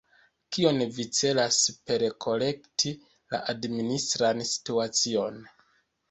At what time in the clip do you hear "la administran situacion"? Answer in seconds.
3.33-5.37